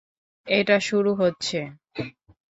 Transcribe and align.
এটা 0.47 0.77
শুরু 0.87 1.11
হচ্ছে? 1.15 1.59